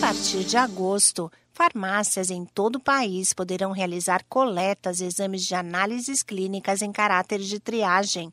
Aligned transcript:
partir 0.00 0.44
de 0.44 0.56
agosto, 0.56 1.30
farmácias 1.52 2.30
em 2.30 2.44
todo 2.44 2.76
o 2.76 2.80
país 2.80 3.32
poderão 3.32 3.72
realizar 3.72 4.24
coletas 4.28 5.00
e 5.00 5.04
exames 5.04 5.42
de 5.44 5.54
análises 5.54 6.22
clínicas 6.22 6.82
em 6.82 6.92
caráter 6.92 7.40
de 7.40 7.58
triagem. 7.58 8.30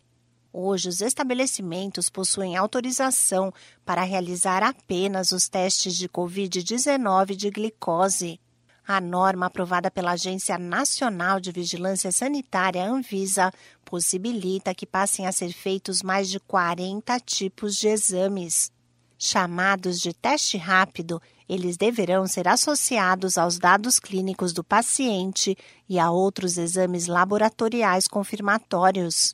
Hoje, 0.51 0.89
os 0.89 1.01
estabelecimentos 1.01 2.09
possuem 2.09 2.55
autorização 2.55 3.51
para 3.85 4.03
realizar 4.03 4.61
apenas 4.61 5.31
os 5.31 5.47
testes 5.47 5.95
de 5.95 6.09
Covid-19 6.09 7.35
de 7.35 7.49
glicose. 7.49 8.39
A 8.85 8.99
norma 8.99 9.45
aprovada 9.45 9.89
pela 9.89 10.11
Agência 10.11 10.57
Nacional 10.57 11.39
de 11.39 11.51
Vigilância 11.51 12.11
Sanitária, 12.11 12.85
Anvisa, 12.85 13.51
possibilita 13.85 14.75
que 14.75 14.85
passem 14.85 15.25
a 15.25 15.31
ser 15.31 15.53
feitos 15.53 16.03
mais 16.03 16.29
de 16.29 16.39
40 16.41 17.17
tipos 17.21 17.75
de 17.75 17.87
exames. 17.87 18.71
Chamados 19.17 20.01
de 20.01 20.13
teste 20.13 20.57
rápido, 20.57 21.21
eles 21.47 21.77
deverão 21.77 22.27
ser 22.27 22.47
associados 22.47 23.37
aos 23.37 23.57
dados 23.57 23.99
clínicos 23.99 24.53
do 24.53 24.63
paciente 24.63 25.57
e 25.87 25.99
a 25.99 26.11
outros 26.11 26.57
exames 26.57 27.07
laboratoriais 27.07 28.07
confirmatórios. 28.07 29.33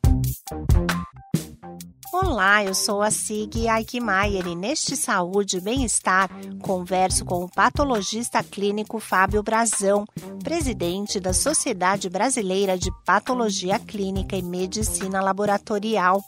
Olá, 2.11 2.65
eu 2.65 2.73
sou 2.73 3.03
a 3.03 3.11
Sig 3.11 3.67
Aikmaier 3.67 4.47
e 4.47 4.55
neste 4.55 4.97
Saúde 4.97 5.57
e 5.57 5.61
Bem-Estar 5.61 6.29
converso 6.59 7.23
com 7.23 7.43
o 7.43 7.49
patologista 7.49 8.43
clínico 8.43 8.99
Fábio 8.99 9.43
Brazão, 9.43 10.05
presidente 10.43 11.19
da 11.19 11.33
Sociedade 11.33 12.09
Brasileira 12.09 12.77
de 12.77 12.89
Patologia 13.05 13.79
Clínica 13.79 14.35
e 14.35 14.41
Medicina 14.41 15.21
Laboratorial. 15.21 16.19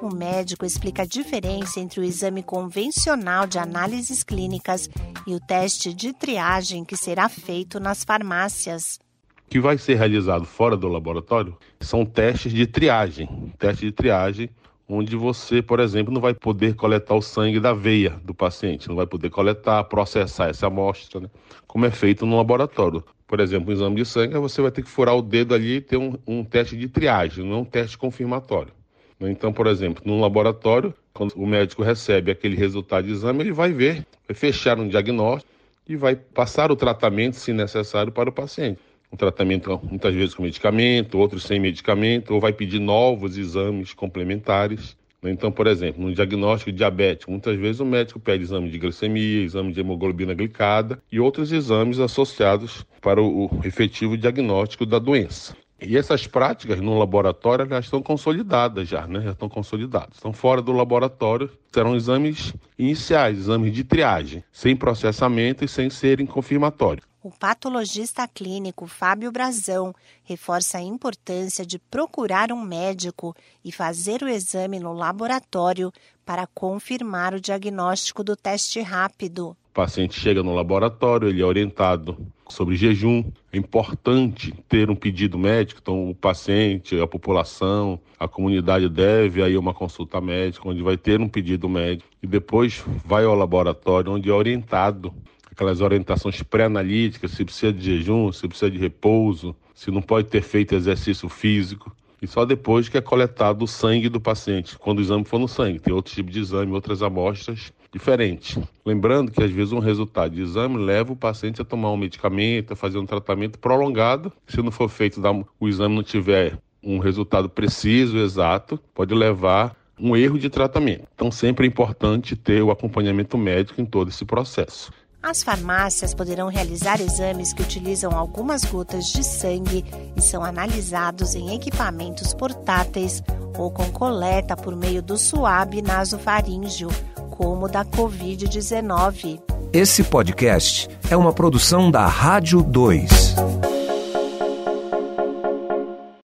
O 0.00 0.14
médico 0.14 0.64
explica 0.64 1.02
a 1.02 1.06
diferença 1.06 1.80
entre 1.80 2.00
o 2.00 2.04
exame 2.04 2.40
convencional 2.40 3.48
de 3.48 3.58
análises 3.58 4.22
clínicas 4.22 4.88
e 5.26 5.34
o 5.34 5.40
teste 5.40 5.92
de 5.92 6.12
triagem 6.12 6.84
que 6.84 6.96
será 6.96 7.28
feito 7.28 7.80
nas 7.80 8.04
farmácias. 8.04 9.00
O 9.46 9.50
que 9.50 9.58
vai 9.58 9.76
ser 9.76 9.96
realizado 9.96 10.44
fora 10.44 10.76
do 10.76 10.86
laboratório 10.86 11.56
são 11.80 12.04
testes 12.04 12.52
de 12.52 12.64
triagem. 12.64 13.52
Teste 13.58 13.86
de 13.86 13.92
triagem 13.92 14.48
onde 14.88 15.16
você, 15.16 15.60
por 15.60 15.80
exemplo, 15.80 16.14
não 16.14 16.20
vai 16.20 16.32
poder 16.32 16.76
coletar 16.76 17.16
o 17.16 17.20
sangue 17.20 17.58
da 17.58 17.74
veia 17.74 18.10
do 18.24 18.32
paciente, 18.32 18.88
não 18.88 18.94
vai 18.94 19.06
poder 19.06 19.30
coletar, 19.30 19.82
processar 19.84 20.48
essa 20.48 20.68
amostra, 20.68 21.20
né? 21.20 21.30
como 21.66 21.84
é 21.84 21.90
feito 21.90 22.24
no 22.24 22.36
laboratório. 22.36 23.02
Por 23.26 23.40
exemplo, 23.40 23.70
um 23.70 23.72
exame 23.74 23.96
de 23.96 24.04
sangue, 24.06 24.38
você 24.38 24.62
vai 24.62 24.70
ter 24.70 24.82
que 24.82 24.88
furar 24.88 25.14
o 25.16 25.20
dedo 25.20 25.54
ali 25.54 25.76
e 25.76 25.80
ter 25.80 25.96
um, 25.96 26.14
um 26.26 26.44
teste 26.44 26.76
de 26.76 26.88
triagem, 26.88 27.44
não 27.44 27.56
é 27.56 27.58
um 27.58 27.64
teste 27.64 27.98
confirmatório. 27.98 28.77
Então, 29.20 29.52
por 29.52 29.66
exemplo, 29.66 30.02
no 30.06 30.20
laboratório, 30.20 30.94
quando 31.12 31.32
o 31.34 31.46
médico 31.46 31.82
recebe 31.82 32.30
aquele 32.30 32.56
resultado 32.56 33.06
de 33.06 33.12
exame, 33.12 33.42
ele 33.42 33.52
vai 33.52 33.72
ver, 33.72 34.06
vai 34.26 34.34
fechar 34.34 34.78
um 34.78 34.86
diagnóstico 34.86 35.52
e 35.88 35.96
vai 35.96 36.14
passar 36.14 36.70
o 36.70 36.76
tratamento, 36.76 37.34
se 37.34 37.52
necessário, 37.52 38.12
para 38.12 38.28
o 38.28 38.32
paciente. 38.32 38.78
Um 39.10 39.16
tratamento 39.16 39.80
muitas 39.82 40.14
vezes 40.14 40.34
com 40.34 40.42
medicamento, 40.42 41.18
outros 41.18 41.42
sem 41.42 41.58
medicamento, 41.58 42.34
ou 42.34 42.40
vai 42.40 42.52
pedir 42.52 42.78
novos 42.78 43.36
exames 43.36 43.94
complementares. 43.94 44.96
Então, 45.24 45.50
por 45.50 45.66
exemplo, 45.66 46.00
no 46.00 46.14
diagnóstico 46.14 46.70
diabético, 46.70 47.32
muitas 47.32 47.58
vezes 47.58 47.80
o 47.80 47.84
médico 47.84 48.20
pede 48.20 48.44
exame 48.44 48.70
de 48.70 48.78
glicemia, 48.78 49.42
exame 49.42 49.72
de 49.72 49.80
hemoglobina 49.80 50.34
glicada 50.34 51.02
e 51.10 51.18
outros 51.18 51.50
exames 51.50 51.98
associados 51.98 52.86
para 53.00 53.20
o 53.20 53.50
efetivo 53.64 54.16
diagnóstico 54.16 54.86
da 54.86 55.00
doença. 55.00 55.56
E 55.80 55.96
essas 55.96 56.26
práticas 56.26 56.80
no 56.80 56.98
laboratório 56.98 57.68
já 57.68 57.78
estão 57.78 58.02
consolidadas 58.02 58.88
já, 58.88 59.06
né? 59.06 59.20
Já 59.20 59.30
estão 59.30 59.48
consolidadas. 59.48 60.16
Estão 60.16 60.32
fora 60.32 60.60
do 60.60 60.72
laboratório, 60.72 61.50
serão 61.72 61.94
exames 61.94 62.52
iniciais, 62.76 63.38
exames 63.38 63.72
de 63.72 63.84
triagem, 63.84 64.42
sem 64.52 64.76
processamento 64.76 65.64
e 65.64 65.68
sem 65.68 65.88
serem 65.88 66.26
confirmatórios. 66.26 67.06
O 67.22 67.30
patologista 67.30 68.26
clínico 68.26 68.86
Fábio 68.86 69.30
Brazão 69.30 69.92
reforça 70.24 70.78
a 70.78 70.82
importância 70.82 71.66
de 71.66 71.78
procurar 71.78 72.52
um 72.52 72.62
médico 72.62 73.36
e 73.64 73.70
fazer 73.70 74.22
o 74.22 74.28
exame 74.28 74.78
no 74.78 74.92
laboratório 74.92 75.92
para 76.24 76.46
confirmar 76.46 77.34
o 77.34 77.40
diagnóstico 77.40 78.22
do 78.24 78.36
teste 78.36 78.80
rápido. 78.80 79.56
O 79.78 79.80
paciente 79.80 80.18
chega 80.18 80.42
no 80.42 80.56
laboratório, 80.56 81.28
ele 81.28 81.40
é 81.40 81.44
orientado 81.44 82.18
sobre 82.48 82.74
jejum. 82.74 83.22
É 83.52 83.56
importante 83.56 84.52
ter 84.68 84.90
um 84.90 84.96
pedido 84.96 85.38
médico, 85.38 85.78
então 85.80 86.10
o 86.10 86.16
paciente, 86.16 87.00
a 87.00 87.06
população, 87.06 88.00
a 88.18 88.26
comunidade 88.26 88.88
deve 88.88 89.40
aí 89.40 89.56
uma 89.56 89.72
consulta 89.72 90.20
médica, 90.20 90.68
onde 90.68 90.82
vai 90.82 90.96
ter 90.96 91.20
um 91.20 91.28
pedido 91.28 91.68
médico 91.68 92.10
e 92.20 92.26
depois 92.26 92.82
vai 93.04 93.24
ao 93.24 93.36
laboratório, 93.36 94.10
onde 94.10 94.28
é 94.28 94.32
orientado 94.32 95.14
aquelas 95.48 95.80
orientações 95.80 96.42
pré-analíticas, 96.42 97.30
se 97.30 97.44
precisa 97.44 97.72
de 97.72 97.84
jejum, 97.84 98.32
se 98.32 98.48
precisa 98.48 98.68
de 98.68 98.78
repouso, 98.78 99.54
se 99.76 99.92
não 99.92 100.02
pode 100.02 100.26
ter 100.26 100.42
feito 100.42 100.74
exercício 100.74 101.28
físico. 101.28 101.94
E 102.20 102.26
só 102.26 102.44
depois 102.44 102.88
que 102.88 102.98
é 102.98 103.00
coletado 103.00 103.62
o 103.62 103.68
sangue 103.68 104.08
do 104.08 104.20
paciente, 104.20 104.76
quando 104.78 104.98
o 104.98 105.02
exame 105.02 105.24
for 105.24 105.38
no 105.38 105.46
sangue. 105.48 105.78
Tem 105.78 105.94
outro 105.94 106.12
tipo 106.12 106.30
de 106.30 106.40
exame, 106.40 106.72
outras 106.72 107.02
amostras 107.02 107.72
diferentes. 107.92 108.58
Lembrando 108.84 109.30
que 109.30 109.42
às 109.42 109.50
vezes 109.50 109.72
um 109.72 109.78
resultado 109.78 110.34
de 110.34 110.42
exame 110.42 110.76
leva 110.76 111.12
o 111.12 111.16
paciente 111.16 111.62
a 111.62 111.64
tomar 111.64 111.92
um 111.92 111.96
medicamento, 111.96 112.72
a 112.72 112.76
fazer 112.76 112.98
um 112.98 113.06
tratamento 113.06 113.58
prolongado. 113.58 114.32
Se 114.46 114.60
não 114.60 114.70
for 114.70 114.88
feito, 114.88 115.20
o 115.60 115.68
exame 115.68 115.94
não 115.94 116.02
tiver 116.02 116.58
um 116.82 116.98
resultado 116.98 117.48
preciso, 117.48 118.18
exato, 118.18 118.78
pode 118.94 119.14
levar 119.14 119.76
um 119.98 120.16
erro 120.16 120.38
de 120.38 120.48
tratamento. 120.48 121.08
Então 121.14 121.30
sempre 121.30 121.66
é 121.66 121.68
importante 121.68 122.36
ter 122.36 122.62
o 122.62 122.70
acompanhamento 122.70 123.36
médico 123.36 123.80
em 123.80 123.84
todo 123.84 124.08
esse 124.08 124.24
processo. 124.24 124.92
As 125.22 125.42
farmácias 125.42 126.14
poderão 126.14 126.48
realizar 126.48 127.00
exames 127.00 127.52
que 127.52 127.62
utilizam 127.62 128.12
algumas 128.16 128.64
gotas 128.64 129.06
de 129.06 129.24
sangue 129.24 129.84
e 130.16 130.22
são 130.22 130.44
analisados 130.44 131.34
em 131.34 131.54
equipamentos 131.54 132.32
portáteis 132.32 133.22
ou 133.56 133.70
com 133.70 133.90
coleta 133.90 134.56
por 134.56 134.76
meio 134.76 135.02
do 135.02 135.18
suave 135.18 135.82
nasofaríngeo, 135.82 136.88
como 137.30 137.68
da 137.68 137.84
Covid-19. 137.84 139.40
Esse 139.72 140.04
podcast 140.04 140.88
é 141.10 141.16
uma 141.16 141.32
produção 141.32 141.90
da 141.90 142.06
Rádio 142.06 142.62
2. 142.62 143.34